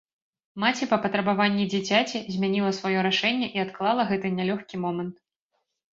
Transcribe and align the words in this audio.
Маці 0.61 0.87
па 0.93 0.97
патрабаванні 1.03 1.67
дзіцяці, 1.73 2.17
змяніла 2.35 2.71
сваё 2.79 2.99
рашэнне 3.09 3.47
і 3.59 3.65
адклала 3.65 4.01
гэты 4.13 4.27
нялёгкі 4.39 4.75
момант. 4.87 5.15